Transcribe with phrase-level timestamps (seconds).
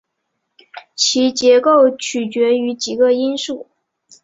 [0.95, 3.69] 其结构取决于几个因素。